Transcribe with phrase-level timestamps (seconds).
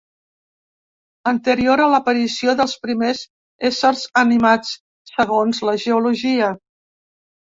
[1.31, 3.21] Anterior a l'aparició dels primers
[3.69, 4.71] éssers animats,
[5.17, 6.49] segons la geologia.